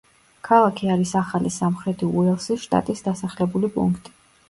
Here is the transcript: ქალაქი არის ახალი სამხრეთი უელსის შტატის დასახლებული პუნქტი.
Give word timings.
ქალაქი 0.47 0.89
არის 0.93 1.11
ახალი 1.19 1.53
სამხრეთი 1.59 2.11
უელსის 2.23 2.67
შტატის 2.67 3.09
დასახლებული 3.11 3.75
პუნქტი. 3.81 4.21